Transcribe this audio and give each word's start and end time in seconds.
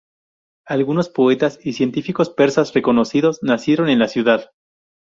Algunos 0.65 1.09
poetas 1.09 1.59
y 1.63 1.73
científicos 1.73 2.31
persas 2.31 2.73
reconocidos 2.73 3.43
nacieron 3.43 3.87
en 3.87 3.99
la 3.99 4.07
ciudad. 4.07 4.49